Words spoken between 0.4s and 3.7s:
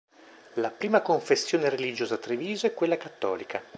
La prima confessione religiosa a Treviso è quella cattolica.